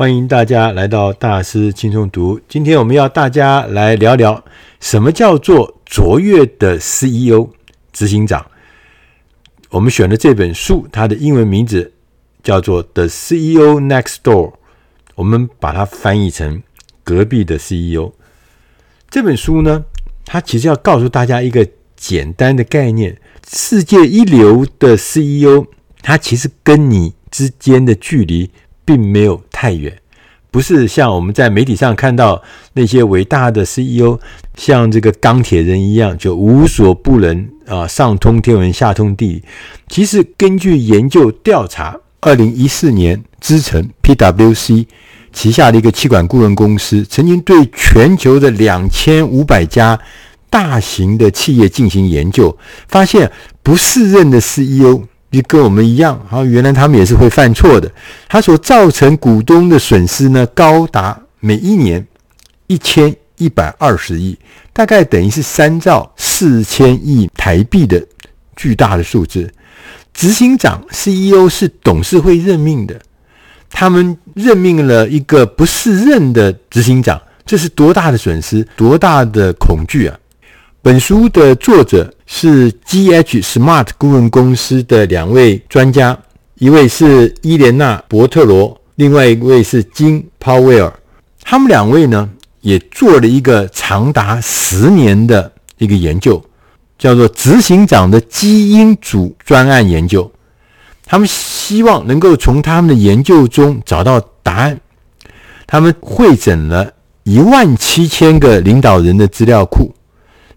[0.00, 2.40] 欢迎大家来到大师轻松读。
[2.48, 4.42] 今天我们要大家来聊聊
[4.80, 7.50] 什么叫做卓越的 CEO
[7.92, 8.46] 执行长。
[9.68, 11.92] 我们选的这本书，它的英文名字
[12.42, 14.52] 叫做《The CEO Next Door》，
[15.16, 16.62] 我们把它翻译成
[17.04, 18.12] “隔壁的 CEO”。
[19.10, 19.84] 这本书呢，
[20.24, 25.66] 它其实要告诉大家一个简单的概念：世界一流的 CEO，
[26.00, 28.50] 他其实跟你之间的距离。
[28.84, 29.96] 并没有太远，
[30.50, 32.42] 不是像我们在媒体上看到
[32.72, 34.18] 那些伟大的 CEO，
[34.56, 39.42] 像这个钢铁人一样，就无所不能啊，上通天文，下通地理。
[39.88, 44.86] 其实根据研究调查，二零一四年，资诚 PwC
[45.32, 49.96] 旗下的一个企管顾问公司，曾经对全球的两千五百家
[50.50, 52.58] 大型的企业进行研究，
[52.88, 53.30] 发现
[53.62, 55.04] 不适任的 CEO。
[55.30, 57.90] 就跟我们一样，好，原来他们也是会犯错的。
[58.28, 62.04] 他所造成股东的损失呢，高达每一年
[62.66, 64.36] 一千一百二十亿，
[64.72, 68.04] 大概等于是三兆四千亿台币的
[68.56, 69.50] 巨大的数字。
[70.12, 73.00] 执行长 CEO 是董事会任命的，
[73.70, 80.18] 他们任命了一个不适任的执行长，这是多大的损失，多大的恐惧啊！
[80.82, 86.18] 本书的作者是 GH Smart 顾问公司的两位专家，
[86.54, 90.90] 一位是伊莲娜·伯特罗，另外一位是金·鲍威尔。
[91.42, 92.26] 他们两位呢，
[92.62, 96.42] 也做了一个长达十年的一个研究，
[96.98, 100.32] 叫做“执行长的基因组专案研究”。
[101.04, 104.80] 他们希望能够从他们的研究中找到答案。
[105.66, 106.90] 他们会诊了
[107.24, 109.94] 一万七千个领导人的资料库。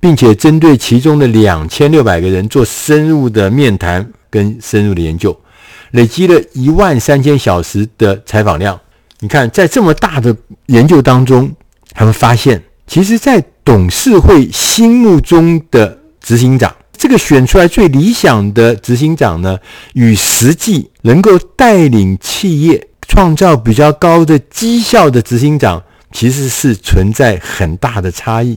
[0.00, 5.38] 并且针对其中的两千六百个人做深入的面谈跟深入的研究，
[5.92, 8.78] 累积了一万三千小时的采访量。
[9.20, 11.50] 你看，在这么大的研究当中，
[11.92, 19.58] 他们发现，其实，在董事会心目中的执行长，这个选出来最理想的执行长呢，
[19.94, 25.82] 与实际能够带领企业创造比较高的绩效的执行长，
[26.12, 28.56] 其实是存在很大的差异。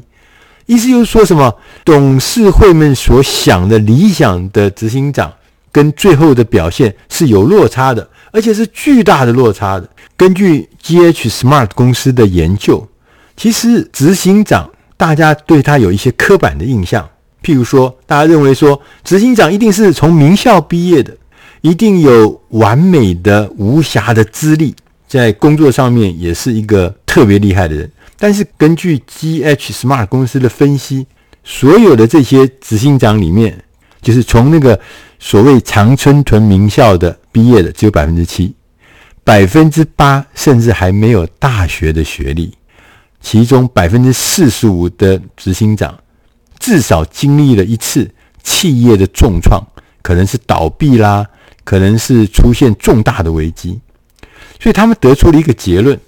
[0.71, 1.53] 意思就是说什么？
[1.83, 5.29] 董事会们所想的理想的执行长，
[5.69, 9.89] 跟最后的表现是有落差的，而且是巨大的落差的。
[10.15, 12.87] 根据 GH Smart 公司的研究，
[13.35, 17.05] 其实执行长大家对他有一些刻板的印象，
[17.43, 21.13] 譬如说，大家认为说执行长一定是从名校毕业的，
[21.59, 24.73] 一定有完美的无瑕的资历，
[25.05, 27.91] 在工作上面也是一个特别厉害的人。
[28.21, 31.07] 但是根据 GH Smart 公司的分析，
[31.43, 33.63] 所有的这些执行长里面，
[33.99, 34.79] 就是从那个
[35.17, 38.53] 所谓常春藤名校的毕业的只有百分之七，
[39.23, 42.53] 百分之八甚至还没有大学的学历，
[43.21, 45.97] 其中百分之四十五的执行长
[46.59, 48.07] 至少经历了一次
[48.43, 49.59] 企业的重创，
[50.03, 51.25] 可能是倒闭啦，
[51.63, 53.79] 可能是出现重大的危机，
[54.59, 55.99] 所以他们得出了一个结论。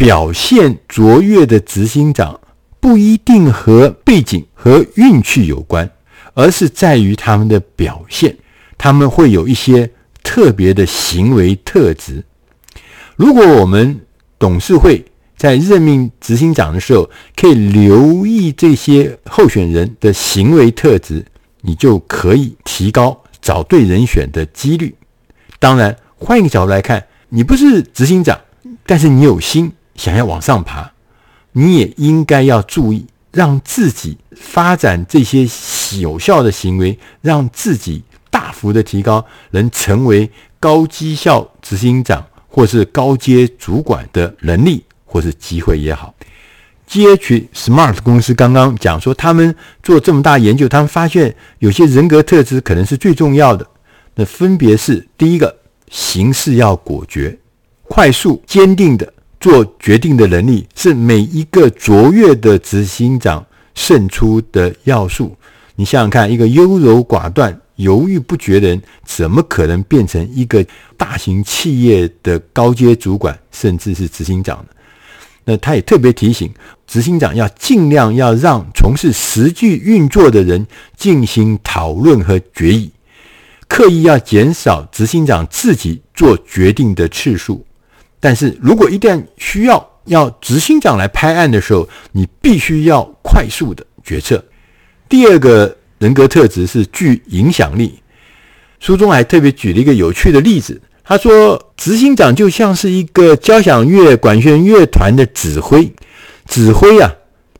[0.00, 2.40] 表现卓越的执行长
[2.80, 5.90] 不一定和背景和运气有关，
[6.32, 8.34] 而是在于他们的表现。
[8.78, 9.90] 他们会有一些
[10.22, 12.24] 特别的行为特质。
[13.14, 14.00] 如果我们
[14.38, 15.04] 董事会
[15.36, 21.22] 在任命执行长的时候，可以留意这些候选人的行为特质，
[21.60, 24.94] 你就可以提高找对人选的几率。
[25.58, 28.40] 当然，换一个角度来看，你不是执行长，
[28.86, 29.70] 但是你有心。
[29.94, 30.92] 想要往上爬，
[31.52, 35.46] 你也应该要注意，让自己发展这些
[36.00, 46.14] 有效的行为，让自己大幅的提高，能成为高绩效执行长或是高阶主管的能力或是机会也好。
[46.88, 53.66] GH Smart 公司刚刚讲说，他们做这么大研究，他们发现有些人格特质可能是最重要的。
[54.16, 55.56] 那分别是第一个，
[55.88, 57.38] 行事要果决、
[57.84, 59.12] 快速、坚定的。
[59.40, 63.44] 做决定的能力是每一个卓越的执行长
[63.74, 65.34] 胜出的要素。
[65.76, 70.64] 你想想看，一个优柔寡断、犹豫不决的人，怎么可能变成一个
[70.98, 74.66] 大型企业的高阶主管，甚至是执行长呢？
[75.46, 76.52] 那他也特别提醒
[76.86, 80.66] 执行长要尽量要让从事实际运作的人
[80.98, 82.90] 进行讨论和决议，
[83.66, 87.64] 刻意要减少执行长自己做决定的次数。
[88.20, 94.44] 但是如果一旦需要要执行长来拍案的时候，你必须要快速的决策。
[95.08, 98.00] 第二个人格特质是具影响力。
[98.78, 105.92] 书中还特别举了一个有趣的例子，他说，执行长就像是一个交响乐管弦乐团的指挥，
[106.46, 107.12] 指挥啊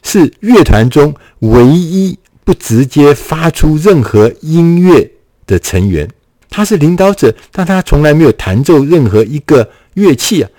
[0.03, 5.11] 是乐团中唯一不直接发出任何音乐
[5.47, 6.09] 的成员。
[6.51, 10.51] 他是领导者，但他从来没有弹奏任何一个乐器啊。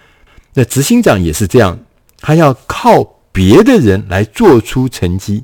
[0.53, 1.77] 那执行长也是这样，
[2.19, 5.43] 他要靠别的人来做出成绩。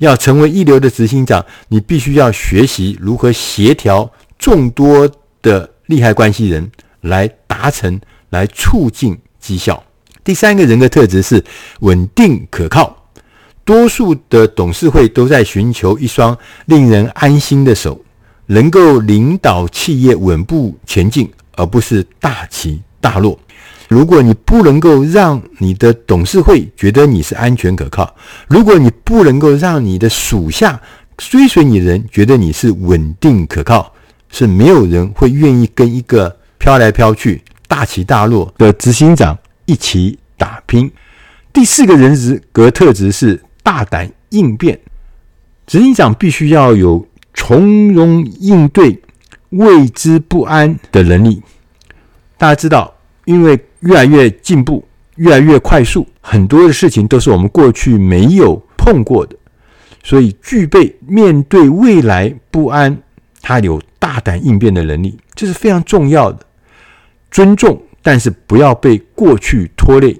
[0.00, 5.08] 要成为一流的执行长，你必须要学习如何协调众多
[5.40, 6.68] 的利害关系人，
[7.02, 8.00] 来达成、
[8.30, 9.80] 来促进绩效。
[10.24, 11.42] 第三个人格特质是
[11.80, 13.04] 稳定可靠。
[13.64, 16.36] 多数的董事会都在寻求一双
[16.66, 18.03] 令人安心的手。
[18.46, 23.38] 能够领导企业稳步前进，而不是大起大落。
[23.88, 28.14] 如果你不能够让你的董事会觉得你是安全可靠，
[28.48, 30.80] 如果你不能够让你的属下
[31.16, 33.92] 追随你的人觉得你是稳定可靠，
[34.30, 40.90] 是没有人会愿意跟一个飘来飘去、大起大落的执行长一起打拼。
[41.52, 44.80] 第四个人格特质是大胆应变，
[45.66, 47.06] 执行长必须要有。
[47.46, 48.98] 从容应对
[49.50, 51.42] 未知不安的能力。
[52.38, 52.94] 大家知道，
[53.26, 54.82] 因为越来越进步，
[55.16, 59.36] 越来越快速，很多的事情都是我们过去没有碰过的，
[60.02, 62.96] 所以具备面对未来不安，
[63.42, 66.46] 他有大胆应变的能力，这是非常重要的。
[67.30, 70.18] 尊重，但是不要被过去拖累，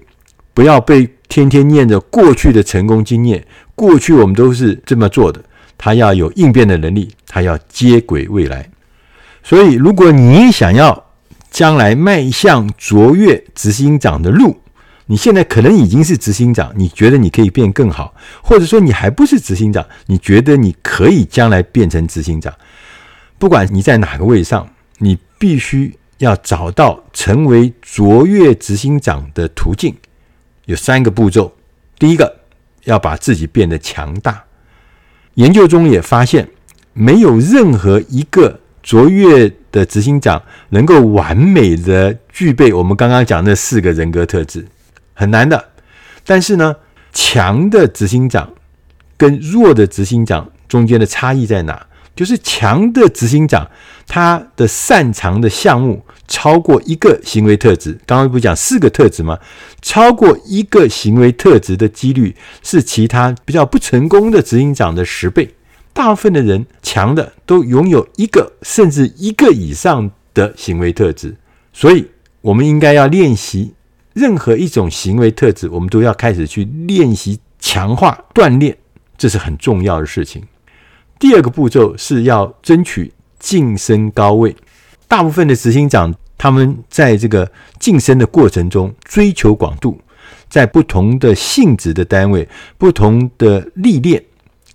[0.53, 3.43] 不要被天天念着过去的成功经验，
[3.75, 5.43] 过去我们都是这么做的。
[5.77, 8.71] 他要有应变的能力，他要接轨未来。
[9.43, 11.13] 所以，如果你想要
[11.51, 14.61] 将来迈向卓越执行长的路，
[15.07, 22.55] 你现在可能已经是执行长，你觉得你可以变更好，或者说你还不是执行长，你觉得你可以将来变成执行长。
[23.39, 24.67] 不管你在哪个位上，
[24.99, 29.95] 你必须要找到成为卓越执行长的途径。
[30.65, 31.55] 有三个步骤：
[31.99, 32.41] 第一个，
[32.85, 34.44] 要把自己变得强大。
[35.35, 36.49] 研究中也发现，
[36.93, 44.67] 没有任何一个卓越的执行长能够完美的具备我们刚刚讲那四个人格特质，
[45.13, 45.71] 很难的。
[46.25, 46.77] 但是呢，
[47.13, 48.53] 强的执行长
[49.17, 51.87] 跟弱的执行长中间的差异在哪？
[52.15, 53.69] 就是强的执行长，
[54.07, 57.99] 他的擅长的项目超过一个行为特质。
[58.07, 59.39] 刚刚不讲四个特质吗？
[59.83, 65.55] 超过一个行为特质的几率是其他比较不成功的执行长的十倍。
[65.93, 71.37] 大部分的人强的都拥有一个甚至一个以上的行为特质。
[71.73, 72.07] 所以，
[72.41, 73.75] 我们应该要练习
[74.13, 78.77] 任何一种行为特质，我们都要开始去练习、强化、锻炼，
[79.17, 80.43] 这是很重要的事情。
[81.19, 84.55] 第二个步骤是要争取晋升高位。
[85.07, 90.01] 大部分的执行长，他们在这个晋升的过程中追求广度，
[90.49, 94.23] 在不同的性质的单位、不同的历练，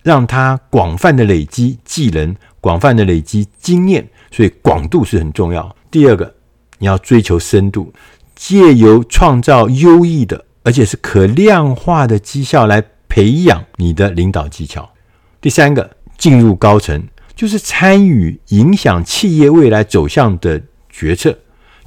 [0.02, 4.08] 让他广泛的累积技能、广泛的累积经验。
[4.30, 5.76] 所以广度是很重要。
[5.90, 6.34] 第二个，
[6.78, 7.92] 你要追求深度，
[8.34, 14.88] 借由创造优异的而且是可量化的绩效来培养你的领导技巧。
[15.40, 15.90] 第三个。
[16.20, 17.02] 进入高层，
[17.34, 21.36] 就是参与影响企业未来走向的决策，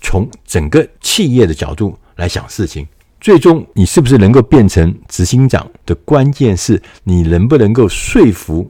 [0.01, 2.87] 从整个企业的角度来想事情。
[3.21, 8.69] 最终，你是不是能够变成执行长的关键是你能不能够说服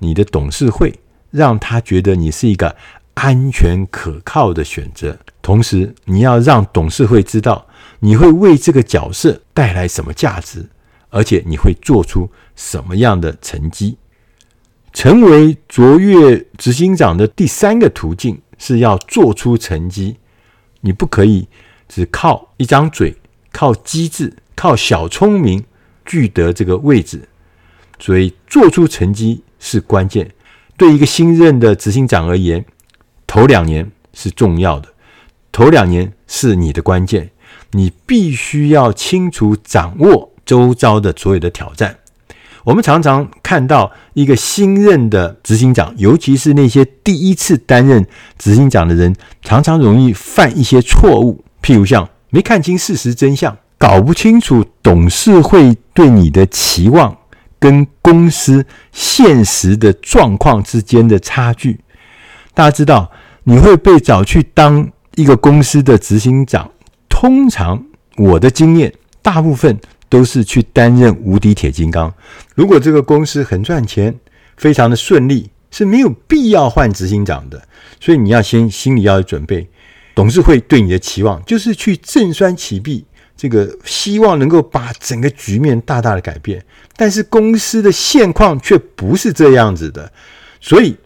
[0.00, 0.92] 你的董事会，
[1.30, 2.74] 让他觉得你是一个
[3.14, 5.16] 安全可靠的选择。
[5.40, 7.64] 同时，你要让董事会知道
[8.00, 10.68] 你会为这个角色带来什么价值，
[11.08, 13.96] 而且你会做出什么样的成绩。
[14.94, 20.16] 成为卓越执行长的第三个途径是要做出成绩。
[20.80, 21.48] 你不可以
[21.88, 23.16] 只靠一张嘴、
[23.52, 25.64] 靠机智、靠小聪明
[26.06, 27.28] 取得这个位置。
[27.98, 30.30] 所以，做出成绩是关键。
[30.76, 32.64] 对一个新任的执行长而言，
[33.26, 34.88] 头两年是重要的，
[35.52, 37.30] 头两年是你的关键。
[37.72, 41.98] 你必须要清楚掌握周遭的所有的挑战。
[42.64, 48.06] 我们常常看到一个新任的执行长，尤其是那些第一次担任
[48.38, 57.14] 执行长的人，常常容易犯一些错误，譬如像没看清事实真相，搞不清楚董事会对你的期望
[57.58, 61.80] 跟公司现实的状况之间的差距。
[62.54, 63.10] 大家知道，
[63.44, 66.70] 你会被找去当一个公司的执行长，
[67.10, 67.84] 通常
[68.16, 69.78] 我的经验，大部分。
[70.14, 72.14] 都是去担任无敌铁金刚。
[72.54, 74.14] 如果这个公司很赚钱，
[74.56, 77.60] 非常的顺利，是没有必要换执行长的。
[77.98, 79.68] 所以你要先心里要有准备。
[80.14, 83.04] 董事会对你的期望就是去振栓起弊，
[83.36, 86.64] 这个希望能够把整个局面大大的改变。
[86.96, 90.12] 但是公司的现况却不是这样子的，
[90.60, 90.96] 所以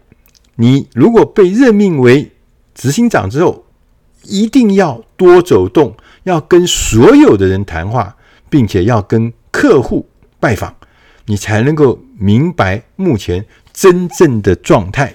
[0.57, 2.31] 你如果被任命为
[2.75, 3.65] 执行长之后，
[4.25, 8.15] 一定要多走动，要跟所有的人谈话，
[8.49, 10.09] 并且要跟客户
[10.41, 10.75] 拜访，
[11.27, 15.15] 你才能够明白目前真正的状态。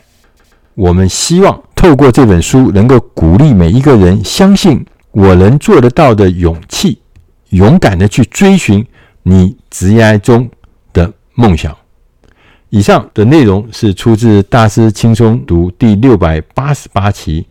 [0.75, 6.99] 我们希望透过这本书，能够鼓励每一个人相信我能做得到的勇气，
[7.49, 8.85] 勇敢的去追寻
[9.21, 10.49] 你职业中
[10.91, 11.75] 的梦想。
[12.69, 17.45] 以上的内容是出自《大师轻松读》第六百八十八期。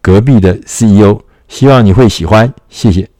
[0.00, 3.17] 隔壁的 CEO，希望你会喜欢，谢谢。